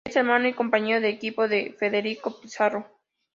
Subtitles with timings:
[0.03, 2.89] Es hermano y compañero de equipo de Federico Pizarro.